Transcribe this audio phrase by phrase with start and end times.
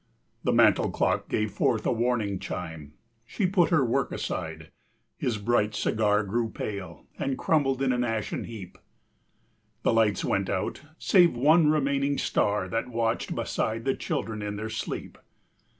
[0.43, 2.93] The mantel clock gave forth a warning chime.
[3.23, 4.71] She put her work aside;
[5.15, 8.79] his bright cigar Grew pale, and crumbled in an ashen heap.
[9.83, 14.71] The lights went out, save one remaining star That watched beside the children in their
[14.71, 15.19] sleep.